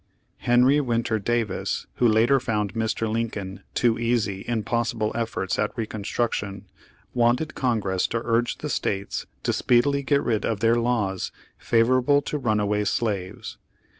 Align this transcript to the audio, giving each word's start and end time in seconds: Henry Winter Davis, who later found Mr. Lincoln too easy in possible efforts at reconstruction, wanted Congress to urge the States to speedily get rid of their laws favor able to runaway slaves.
Henry 0.39 0.81
Winter 0.81 1.19
Davis, 1.19 1.85
who 1.97 2.07
later 2.07 2.39
found 2.39 2.73
Mr. 2.73 3.07
Lincoln 3.07 3.61
too 3.75 3.99
easy 3.99 4.41
in 4.41 4.63
possible 4.63 5.11
efforts 5.13 5.59
at 5.59 5.77
reconstruction, 5.77 6.65
wanted 7.13 7.53
Congress 7.53 8.07
to 8.07 8.21
urge 8.25 8.57
the 8.57 8.69
States 8.71 9.27
to 9.43 9.53
speedily 9.53 10.01
get 10.01 10.23
rid 10.23 10.43
of 10.43 10.59
their 10.59 10.73
laws 10.73 11.31
favor 11.59 11.99
able 11.99 12.23
to 12.23 12.39
runaway 12.39 12.83
slaves. 12.83 13.59